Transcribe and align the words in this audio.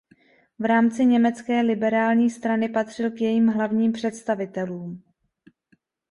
V 0.59 0.65
rámci 0.65 1.05
německé 1.05 1.61
liberální 1.61 2.29
strany 2.29 2.69
patřil 2.69 3.11
k 3.11 3.21
jejím 3.21 3.47
hlavním 3.47 3.91
představitelům. 3.91 5.03